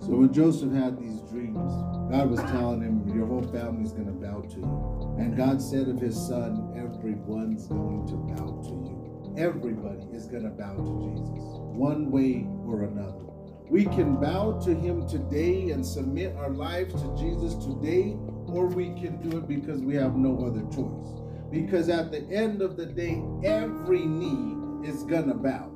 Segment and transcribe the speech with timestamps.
[0.00, 1.72] So when Joseph had these dreams,
[2.10, 5.16] God was telling him, Your whole family's going to bow to you.
[5.18, 9.34] And God said of his son, Everyone's going to bow to you.
[9.36, 11.28] Everybody is going to bow to Jesus,
[11.76, 13.26] one way or another.
[13.68, 18.86] We can bow to him today and submit our lives to Jesus today, or we
[19.00, 21.20] can do it because we have no other choice.
[21.52, 25.69] Because at the end of the day, every knee is going to bow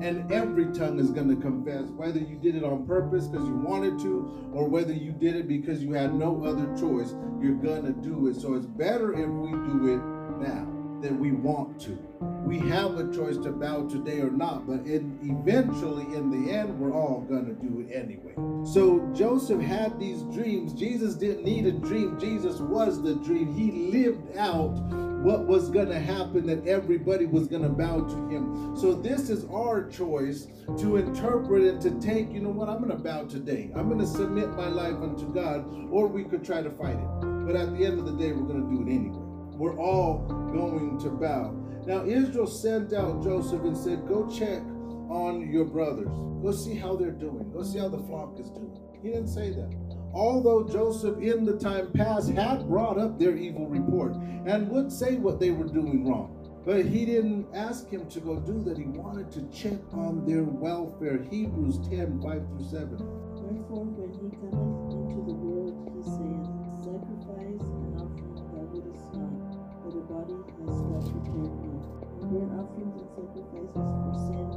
[0.00, 3.54] and every tongue is going to confess whether you did it on purpose because you
[3.54, 7.84] wanted to or whether you did it because you had no other choice you're going
[7.84, 10.02] to do it so it's better if we do it
[10.46, 10.66] now
[11.00, 11.98] than we want to
[12.44, 16.78] we have a choice to bow today or not, but in, eventually, in the end,
[16.78, 18.34] we're all going to do it anyway.
[18.70, 20.74] So Joseph had these dreams.
[20.74, 23.54] Jesus didn't need a dream, Jesus was the dream.
[23.54, 24.76] He lived out
[25.24, 28.76] what was going to happen, that everybody was going to bow to him.
[28.76, 30.48] So this is our choice
[30.78, 33.70] to interpret and to take, you know what, I'm going to bow today.
[33.74, 37.46] I'm going to submit my life unto God, or we could try to fight it.
[37.46, 39.24] But at the end of the day, we're going to do it anyway.
[39.56, 41.52] We're all going to bow.
[41.86, 44.62] Now Israel sent out Joseph and said, Go check
[45.08, 46.08] on your brothers.
[46.42, 47.50] Go see how they're doing.
[47.52, 48.78] Go see how the flock is doing.
[49.02, 49.83] He didn't say that.
[50.14, 54.14] Although Joseph in the time past had brought up their evil report
[54.46, 56.30] and would say what they were doing wrong.
[56.64, 58.78] But he didn't ask him to go do that.
[58.78, 61.22] He wanted to check on their welfare.
[61.30, 62.96] Hebrews 10 5 through 7.
[63.44, 66.48] Wherefore, when he cometh into the world, he saith,
[66.80, 72.04] Sacrifice and offering thou wouldest not, but a body hast thou prepared me
[72.34, 74.48] burnt offerings and sacrifices for sin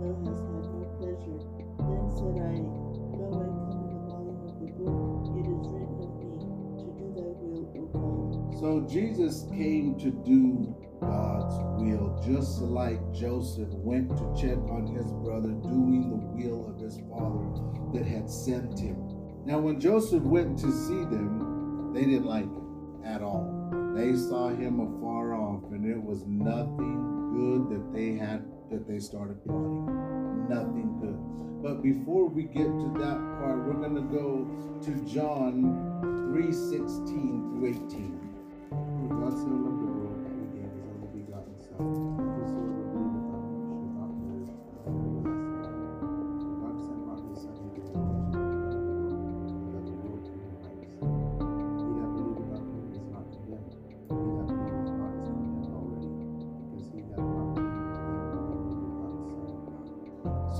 [0.00, 1.40] thou hast had no pleasure.
[1.84, 2.56] Then said I,
[3.14, 3.79] Lo, I come
[8.60, 15.10] So Jesus came to do God's will, just like Joseph went to check on his
[15.24, 17.48] brother, doing the will of his father
[17.94, 18.98] that had sent him.
[19.46, 23.48] Now, when Joseph went to see them, they didn't like him at all.
[23.96, 28.98] They saw him afar off, and it was nothing good that they had that they
[28.98, 29.86] started plotting.
[30.50, 31.62] Nothing good.
[31.62, 34.46] But before we get to that part, we're going to go
[34.84, 38.29] to John 3 16 through 18.
[39.08, 42.29] God so loved the world that he gave his only begotten Son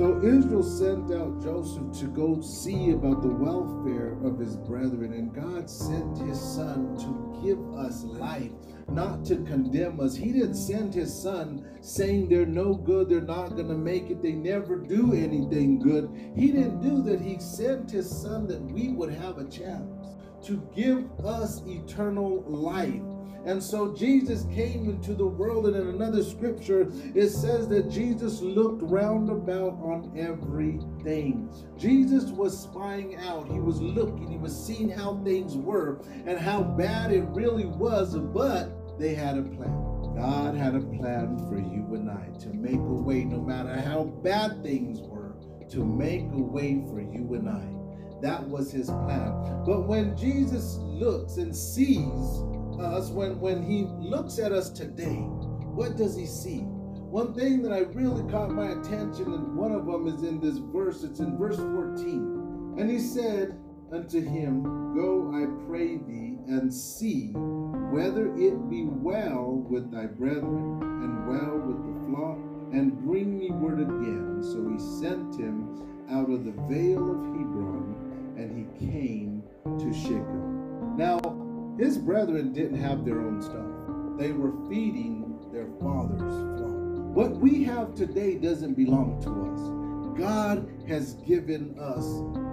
[0.00, 5.30] So Israel sent out Joseph to go see about the welfare of his brethren, and
[5.30, 8.50] God sent his son to give us life,
[8.88, 10.16] not to condemn us.
[10.16, 14.22] He didn't send his son saying they're no good, they're not going to make it,
[14.22, 16.08] they never do anything good.
[16.34, 17.20] He didn't do that.
[17.20, 23.02] He sent his son that we would have a chance to give us eternal life.
[23.46, 28.40] And so Jesus came into the world, and in another scripture, it says that Jesus
[28.40, 31.48] looked round about on everything.
[31.78, 36.62] Jesus was spying out, he was looking, he was seeing how things were and how
[36.62, 39.90] bad it really was, but they had a plan.
[40.14, 44.04] God had a plan for you and I to make a way, no matter how
[44.04, 45.34] bad things were,
[45.70, 48.20] to make a way for you and I.
[48.20, 49.62] That was his plan.
[49.64, 52.42] But when Jesus looks and sees
[52.80, 55.20] us, when, when he looks at us today,
[55.74, 56.60] what does he see?
[57.10, 60.58] One thing that I really caught my attention, and one of them is in this
[60.58, 62.76] verse, it's in verse 14.
[62.78, 63.58] And he said
[63.92, 64.62] unto him,
[64.94, 67.32] Go, I pray thee, and see
[67.90, 72.38] whether it be well with thy brethren, and well with the flock,
[72.72, 74.40] and bring me word again.
[74.42, 80.96] So he sent him out of the vale of Hebron, and he came to Shechem.
[80.96, 81.18] Now,
[81.78, 86.70] his brethren didn't have their own stuff, they were feeding their father's flock.
[87.14, 90.18] What we have today doesn't belong to us.
[90.20, 92.04] God has given us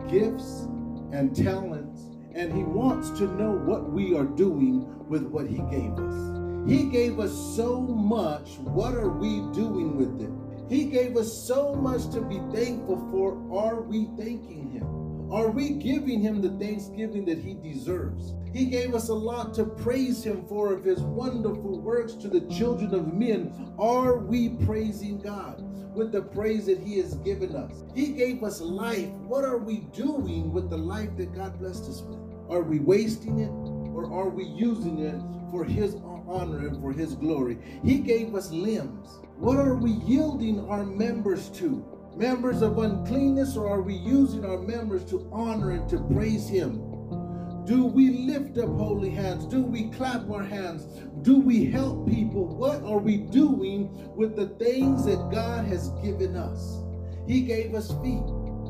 [0.10, 0.68] gifts
[1.12, 2.02] and talents,
[2.34, 6.70] and He wants to know what we are doing with what He gave us.
[6.70, 8.58] He gave us so much.
[8.60, 10.32] What are we doing with it?
[10.70, 13.34] He gave us so much to be thankful for.
[13.58, 15.07] Are we thanking Him?
[15.32, 18.34] Are we giving Him the thanksgiving that He deserves?
[18.54, 22.42] He gave us a lot to praise Him for of His wonderful works to the
[22.54, 23.74] children of men.
[23.78, 25.64] Are we praising God?
[25.98, 27.84] with the praise that He has given us.
[27.96, 29.10] He gave us life.
[29.26, 32.20] What are we doing with the life that God blessed us with?
[32.50, 33.50] Are we wasting it
[33.94, 35.20] or are we using it
[35.50, 35.96] for His
[36.28, 37.58] honor and for His glory?
[37.84, 39.20] He gave us limbs.
[39.38, 41.84] What are we yielding our members to?
[42.18, 46.80] Members of uncleanness, or are we using our members to honor and to praise Him?
[47.66, 49.46] Do we lift up holy hands?
[49.46, 50.88] Do we clap our hands?
[51.22, 52.48] Do we help people?
[52.48, 56.82] What are we doing with the things that God has given us?
[57.28, 58.24] He gave us feet.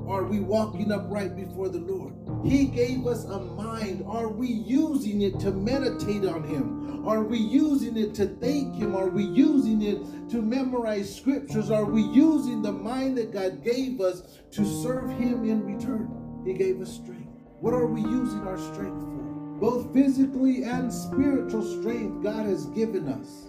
[0.07, 2.13] Are we walking upright before the Lord?
[2.45, 4.06] He gave us a mind.
[4.07, 7.06] Are we using it to meditate on Him?
[7.06, 8.95] Are we using it to thank Him?
[8.95, 11.69] Are we using it to memorize scriptures?
[11.69, 16.42] Are we using the mind that God gave us to serve Him in return?
[16.45, 17.44] He gave us strength.
[17.59, 19.18] What are we using our strength for?
[19.59, 23.48] Both physically and spiritual strength God has given us.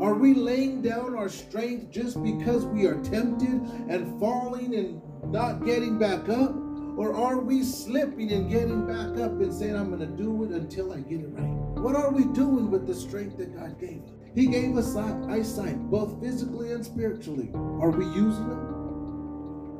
[0.00, 5.64] Are we laying down our strength just because we are tempted and falling and not
[5.64, 6.54] getting back up?
[6.96, 10.50] Or are we slipping and getting back up and saying, I'm going to do it
[10.50, 11.50] until I get it right?
[11.82, 14.10] What are we doing with the strength that God gave us?
[14.34, 17.50] He gave us eyesight, both physically and spiritually.
[17.54, 18.74] Are we using them?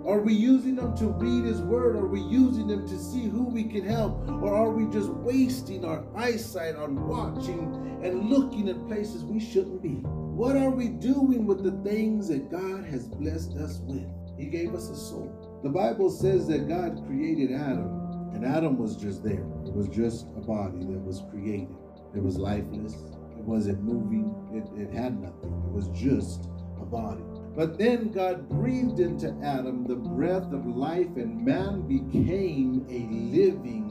[0.06, 1.96] Are we using them to read His Word?
[1.96, 4.28] Are we using them to see who we can help?
[4.28, 9.82] Or are we just wasting our eyesight on watching and looking at places we shouldn't
[9.82, 10.00] be?
[10.34, 14.23] What are we doing with the things that God has blessed us with?
[14.38, 15.60] He gave us a soul.
[15.62, 19.46] The Bible says that God created Adam, and Adam was just there.
[19.64, 21.74] It was just a body that was created.
[22.14, 22.94] It was lifeless.
[23.38, 24.34] It wasn't moving.
[24.52, 25.52] It, it had nothing.
[25.66, 26.48] It was just
[26.80, 27.22] a body.
[27.56, 32.98] But then God breathed into Adam the breath of life, and man became a
[33.36, 33.83] living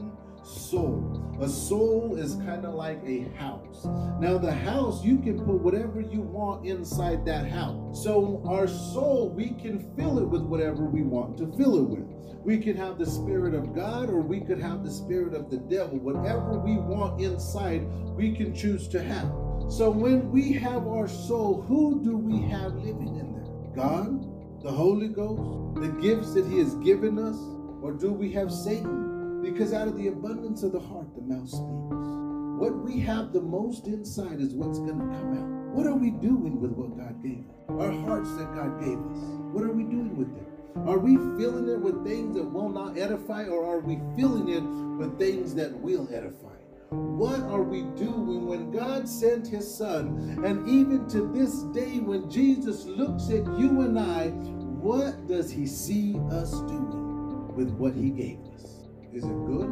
[0.44, 1.36] soul.
[1.40, 3.84] A soul is kind of like a house.
[4.20, 8.04] Now, the house, you can put whatever you want inside that house.
[8.04, 12.06] So, our soul, we can fill it with whatever we want to fill it with.
[12.44, 15.56] We could have the Spirit of God or we could have the Spirit of the
[15.56, 15.98] devil.
[15.98, 17.82] Whatever we want inside,
[18.14, 19.32] we can choose to have.
[19.68, 23.84] So, when we have our soul, who do we have living in there?
[23.84, 27.36] God, the Holy Ghost, the gifts that He has given us,
[27.82, 29.13] or do we have Satan?
[29.44, 32.14] Because out of the abundance of the heart, the mouth speaks.
[32.58, 35.74] What we have the most inside is what's going to come out.
[35.74, 37.56] What are we doing with what God gave us?
[37.68, 39.18] Our hearts that God gave us.
[39.52, 40.88] What are we doing with them?
[40.88, 44.62] Are we filling it with things that will not edify, or are we filling it
[44.98, 46.56] with things that will edify?
[46.90, 50.40] What are we doing when God sent his son?
[50.44, 55.66] And even to this day, when Jesus looks at you and I, what does he
[55.66, 58.73] see us doing with what he gave us?
[59.14, 59.70] Is it good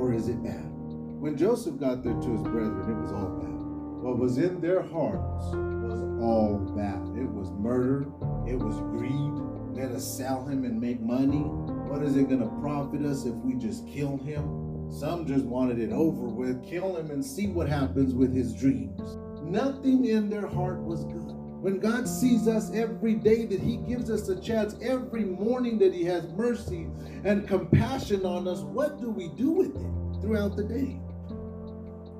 [0.00, 0.66] or is it bad?
[1.20, 4.02] When Joseph got there to his brethren, it was all bad.
[4.02, 6.98] What was in their hearts was all bad.
[7.16, 8.00] It was murder,
[8.48, 9.78] it was greed.
[9.78, 11.38] Let us sell him and make money.
[11.88, 14.90] What is it going to profit us if we just kill him?
[14.90, 19.18] Some just wanted it over with, kill him and see what happens with his dreams.
[19.40, 21.39] Nothing in their heart was good.
[21.60, 25.92] When God sees us every day, that He gives us a chance every morning, that
[25.92, 26.86] He has mercy
[27.24, 30.98] and compassion on us, what do we do with it throughout the day?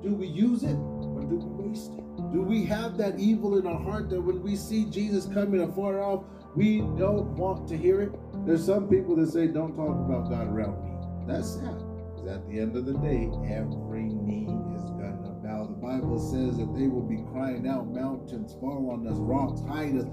[0.03, 2.31] Do we use it or do we waste it?
[2.31, 5.99] Do we have that evil in our heart that when we see Jesus coming afar
[5.99, 6.23] off,
[6.55, 8.11] we don't want to hear it?
[8.45, 10.91] There's some people that say, Don't talk about God around me.
[11.25, 11.81] That's sad.
[12.13, 14.40] Because at the end of the day, every knee
[16.11, 20.05] Bible says that they will be crying out, mountains fall on us, rocks hide us,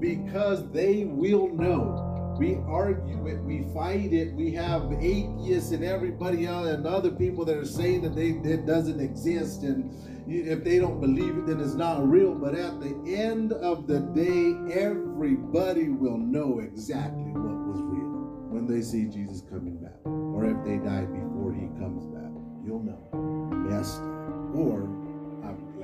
[0.00, 2.36] because they will know.
[2.38, 7.44] We argue it, we fight it, we have atheists and everybody else and other people
[7.44, 9.92] that are saying that they it doesn't exist and
[10.26, 12.34] if they don't believe it, then it's not real.
[12.34, 18.66] But at the end of the day, everybody will know exactly what was real when
[18.66, 20.00] they see Jesus coming back.
[20.06, 22.32] Or if they died before he comes back,
[22.64, 23.08] you'll know.
[23.12, 24.56] Up.
[24.56, 25.11] Or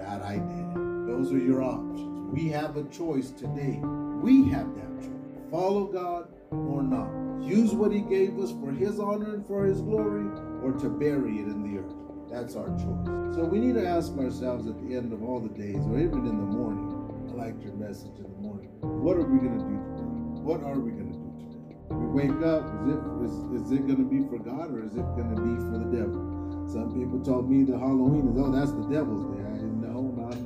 [0.09, 1.07] I'm I did it.
[1.07, 2.33] Those are your options.
[2.33, 3.81] We have a choice today.
[4.23, 5.11] We have that choice.
[5.51, 7.45] Follow God or not.
[7.45, 10.27] Use what he gave us for his honor and for his glory,
[10.63, 11.95] or to bury it in the earth.
[12.31, 13.37] That's our choice.
[13.37, 16.27] So we need to ask ourselves at the end of all the days, or even
[16.27, 16.89] in the morning.
[17.31, 18.69] I liked your message in the morning.
[18.81, 20.43] What are we going to do today?
[20.45, 21.77] What are we going to do today?
[21.89, 22.65] We wake up.
[22.85, 25.41] Is it is, is it going to be for God or is it going to
[25.41, 26.21] be for the devil?
[26.69, 29.41] Some people told me that Halloween is oh that's the devil's day.
[29.41, 29.58] I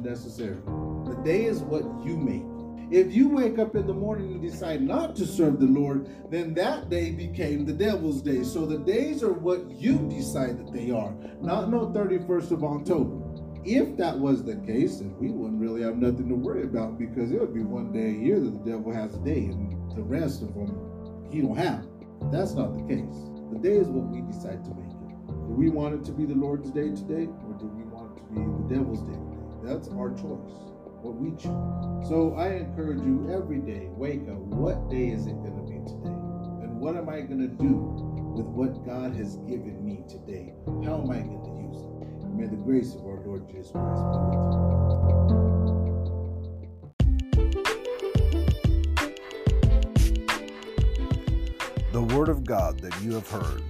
[0.02, 0.62] necessarily.
[1.06, 2.42] The day is what you make.
[2.92, 6.52] If you wake up in the morning and decide not to serve the Lord, then
[6.54, 8.44] that day became the devil's day.
[8.44, 13.32] So the days are what you decide that they are, not no 31st of October.
[13.64, 17.30] If that was the case, then we wouldn't really have nothing to worry about because
[17.30, 20.02] it would be one day a year that the devil has a day and the
[20.02, 21.86] rest of them he don't have.
[22.30, 23.30] That's not the case.
[23.52, 25.26] The day is what we decide to make it.
[25.28, 28.20] Do we want it to be the Lord's day today or do we want it
[28.20, 29.31] to be the devil's day?
[29.62, 32.08] That's our choice what we choose.
[32.08, 34.38] So I encourage you every day, wake up.
[34.38, 36.14] What day is it going to be today?
[36.62, 37.74] And what am I going to do
[38.36, 40.54] with what God has given me today?
[40.84, 42.28] How am I going to use it?
[42.32, 44.54] May the grace of our Lord Jesus Christ be with
[45.30, 45.42] you.
[51.92, 53.62] The Word of God that you have heard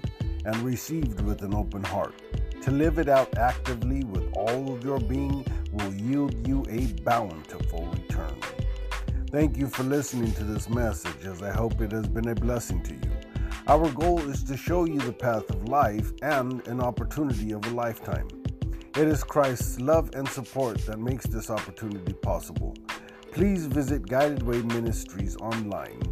[0.44, 2.14] and received with an open heart,
[2.60, 7.86] to live it out actively with all of your being will yield you a bountiful
[7.86, 8.36] return.
[9.30, 12.82] Thank you for listening to this message, as I hope it has been a blessing
[12.82, 13.10] to you.
[13.66, 17.70] Our goal is to show you the path of life and an opportunity of a
[17.70, 18.28] lifetime.
[18.96, 22.74] It is Christ's love and support that makes this opportunity possible.
[23.30, 26.02] Please visit Guided Way Ministries online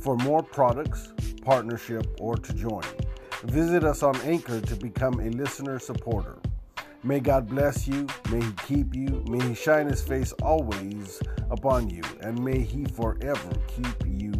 [0.00, 1.12] for more products,
[1.42, 2.84] partnership, or to join.
[3.44, 6.37] Visit us on Anchor to become a listener supporter.
[7.08, 11.18] May God bless you, may He keep you, may He shine His face always
[11.50, 14.30] upon you, and may He forever keep you